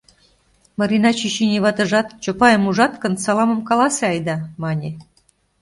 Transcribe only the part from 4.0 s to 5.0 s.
айда» мане.